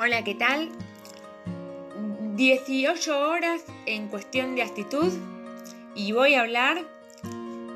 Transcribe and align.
Hola, 0.00 0.22
¿qué 0.22 0.36
tal? 0.36 0.70
18 2.36 3.18
horas 3.18 3.64
en 3.84 4.06
cuestión 4.06 4.54
de 4.54 4.62
actitud 4.62 5.12
y 5.96 6.12
voy 6.12 6.34
a 6.34 6.42
hablar 6.42 6.88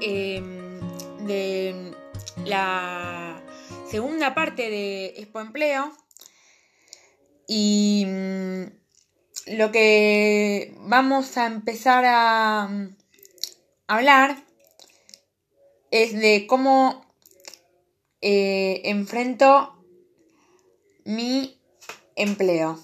em, 0.00 0.78
de 1.26 1.92
la 2.44 3.42
segunda 3.90 4.36
parte 4.36 4.70
de 4.70 5.06
Expo 5.16 5.40
Empleo 5.40 5.92
y 7.48 8.04
mm, 8.06 8.62
lo 9.56 9.72
que 9.72 10.76
vamos 10.78 11.36
a 11.36 11.46
empezar 11.46 12.04
a 12.06 12.68
mm, 12.68 12.96
hablar 13.88 14.36
es 15.90 16.12
de 16.12 16.46
cómo 16.46 17.04
eh, 18.20 18.82
enfrento 18.84 19.84
mi 21.04 21.58
empleo. 22.22 22.78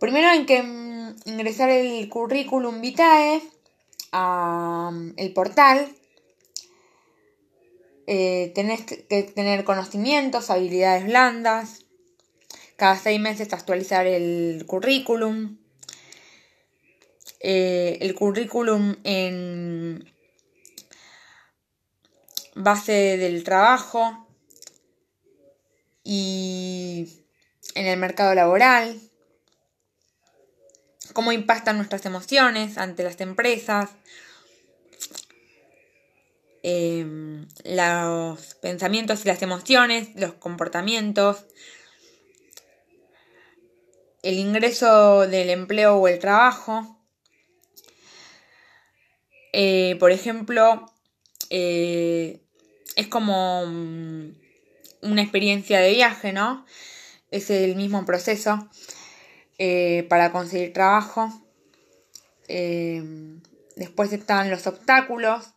Primero 0.00 0.28
hay 0.28 0.46
que 0.46 0.62
mm, 0.62 1.14
ingresar 1.26 1.70
el 1.70 2.08
currículum 2.08 2.80
vitae 2.80 3.42
a 4.12 4.90
el 5.16 5.32
portal. 5.32 5.94
Eh, 8.06 8.52
que 8.54 9.22
tener 9.22 9.64
conocimientos, 9.64 10.50
habilidades 10.50 11.04
blandas. 11.04 11.84
Cada 12.76 12.96
seis 12.96 13.20
meses 13.20 13.52
actualizar 13.52 14.06
el 14.06 14.64
currículum. 14.66 15.58
Eh, 17.40 17.98
el 18.00 18.14
currículum 18.14 18.96
en 19.04 20.04
base 22.54 23.16
del 23.18 23.44
trabajo 23.44 24.26
y 26.04 27.21
en 27.74 27.86
el 27.86 27.98
mercado 27.98 28.34
laboral, 28.34 29.00
cómo 31.12 31.32
impactan 31.32 31.76
nuestras 31.76 32.06
emociones 32.06 32.78
ante 32.78 33.02
las 33.02 33.20
empresas, 33.20 33.90
em, 36.62 37.46
los 37.64 38.54
pensamientos 38.56 39.24
y 39.24 39.28
las 39.28 39.42
emociones, 39.42 40.08
los 40.14 40.34
comportamientos, 40.34 41.44
el 44.22 44.38
ingreso 44.38 45.26
del 45.26 45.50
empleo 45.50 45.96
o 45.96 46.08
el 46.08 46.18
trabajo. 46.18 46.96
Eh, 49.52 49.96
por 49.98 50.12
ejemplo, 50.12 50.90
eh, 51.50 52.40
es 52.96 53.08
como 53.08 53.66
mm, 53.66 54.34
una 55.02 55.22
experiencia 55.22 55.80
de 55.80 55.90
viaje, 55.90 56.32
¿no? 56.32 56.64
Es 57.32 57.50
el 57.50 57.74
mismo 57.74 58.04
proceso 58.04 58.68
eh, 59.58 60.06
para 60.08 60.30
conseguir 60.30 60.72
trabajo. 60.72 61.28
Eh, 62.46 63.02
después 63.74 64.12
están 64.12 64.50
los 64.50 64.66
obstáculos, 64.66 65.54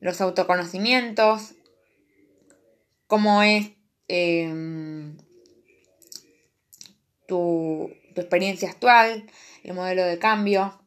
los 0.00 0.20
autoconocimientos, 0.20 1.54
cómo 3.06 3.42
es 3.42 3.70
em, 4.06 5.16
tu, 7.26 7.90
tu 8.14 8.20
experiencia 8.20 8.70
actual, 8.70 9.28
el 9.64 9.74
modelo 9.74 10.04
de 10.04 10.18
cambio, 10.18 10.80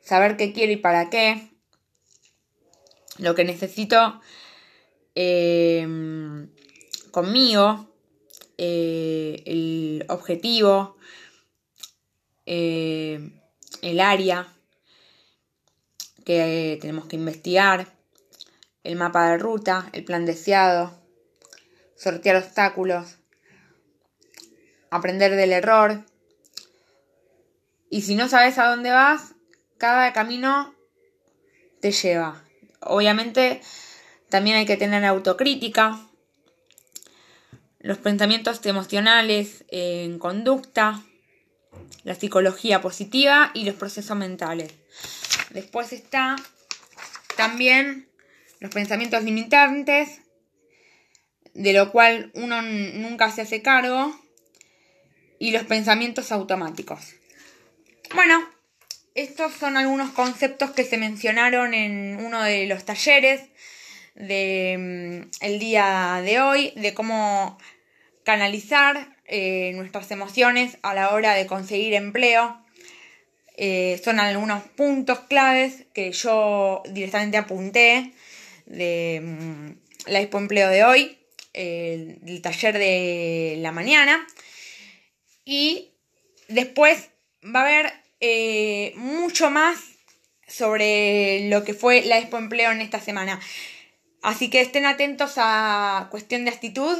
saber 0.00 0.36
qué 0.36 0.52
quiero 0.52 0.72
y 0.72 0.76
para 0.76 1.10
qué, 1.10 1.50
lo 3.18 3.34
que 3.34 3.44
necesito 3.44 4.20
conmigo, 7.10 7.87
eh, 8.58 9.42
el 9.46 10.04
objetivo, 10.08 10.96
eh, 12.44 13.30
el 13.82 14.00
área 14.00 14.52
que 16.24 16.76
tenemos 16.80 17.06
que 17.06 17.16
investigar, 17.16 17.94
el 18.84 18.96
mapa 18.96 19.30
de 19.30 19.38
ruta, 19.38 19.88
el 19.92 20.04
plan 20.04 20.26
deseado, 20.26 20.92
sortear 21.96 22.36
obstáculos, 22.36 23.18
aprender 24.90 25.36
del 25.36 25.52
error. 25.52 26.04
Y 27.90 28.02
si 28.02 28.14
no 28.14 28.28
sabes 28.28 28.58
a 28.58 28.68
dónde 28.68 28.90
vas, 28.90 29.34
cada 29.78 30.12
camino 30.12 30.74
te 31.80 31.92
lleva. 31.92 32.44
Obviamente 32.80 33.60
también 34.28 34.56
hay 34.56 34.66
que 34.66 34.76
tener 34.76 35.04
autocrítica, 35.04 36.07
los 37.80 37.98
pensamientos 37.98 38.64
emocionales 38.66 39.64
en 39.68 40.18
conducta, 40.18 41.02
la 42.04 42.14
psicología 42.14 42.80
positiva 42.80 43.50
y 43.54 43.64
los 43.64 43.74
procesos 43.74 44.16
mentales. 44.16 44.72
Después 45.50 45.92
está 45.92 46.36
también 47.36 48.08
los 48.60 48.72
pensamientos 48.72 49.22
limitantes, 49.22 50.20
de 51.54 51.72
lo 51.72 51.90
cual 51.92 52.30
uno 52.34 52.62
nunca 52.62 53.30
se 53.30 53.42
hace 53.42 53.62
cargo, 53.62 54.14
y 55.38 55.52
los 55.52 55.64
pensamientos 55.64 56.32
automáticos. 56.32 57.14
Bueno, 58.14 58.44
estos 59.14 59.52
son 59.52 59.76
algunos 59.76 60.10
conceptos 60.10 60.70
que 60.72 60.84
se 60.84 60.96
mencionaron 60.96 61.74
en 61.74 62.24
uno 62.24 62.42
de 62.42 62.66
los 62.66 62.84
talleres 62.84 63.42
de 64.18 65.22
mm, 65.30 65.44
el 65.44 65.58
día 65.58 66.20
de 66.24 66.40
hoy, 66.40 66.72
de 66.76 66.92
cómo 66.92 67.56
canalizar 68.24 69.16
eh, 69.24 69.72
nuestras 69.74 70.10
emociones 70.10 70.76
a 70.82 70.92
la 70.94 71.10
hora 71.10 71.34
de 71.34 71.46
conseguir 71.46 71.94
empleo. 71.94 72.62
Eh, 73.56 74.00
son 74.04 74.20
algunos 74.20 74.62
puntos 74.76 75.20
claves 75.20 75.86
que 75.94 76.12
yo 76.12 76.82
directamente 76.90 77.38
apunté 77.38 78.12
de 78.66 79.20
mm, 79.22 80.10
la 80.10 80.20
Expo 80.20 80.38
Empleo 80.38 80.68
de 80.68 80.84
hoy, 80.84 81.18
el 81.54 82.40
taller 82.42 82.78
de 82.78 83.56
la 83.58 83.72
mañana. 83.72 84.26
Y 85.44 85.92
después 86.48 87.08
va 87.42 87.60
a 87.60 87.66
haber 87.66 87.92
eh, 88.20 88.92
mucho 88.96 89.50
más 89.50 89.78
sobre 90.46 91.48
lo 91.48 91.64
que 91.64 91.74
fue 91.74 92.02
la 92.02 92.18
Expo 92.18 92.38
Empleo 92.38 92.72
en 92.72 92.80
esta 92.80 93.00
semana. 93.00 93.40
Así 94.22 94.50
que 94.50 94.60
estén 94.60 94.86
atentos 94.86 95.34
a 95.36 96.08
cuestión 96.10 96.44
de 96.44 96.50
actitud 96.50 96.98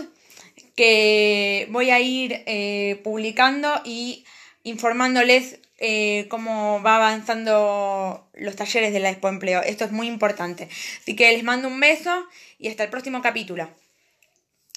que 0.76 1.66
voy 1.70 1.90
a 1.90 1.98
ir 2.00 2.42
eh, 2.46 3.00
publicando 3.02 3.80
y 3.84 4.24
informándoles 4.62 5.58
eh, 5.78 6.26
cómo 6.28 6.82
va 6.82 6.96
avanzando 6.96 8.28
los 8.34 8.56
talleres 8.56 8.92
de 8.92 9.00
la 9.00 9.10
Expo 9.10 9.28
Empleo. 9.28 9.62
Esto 9.62 9.84
es 9.84 9.92
muy 9.92 10.06
importante. 10.06 10.68
Así 11.00 11.16
que 11.16 11.32
les 11.32 11.42
mando 11.42 11.68
un 11.68 11.80
beso 11.80 12.26
y 12.58 12.68
hasta 12.68 12.84
el 12.84 12.90
próximo 12.90 13.22
capítulo. 13.22 13.68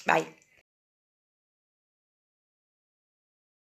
Bye. 0.06 0.41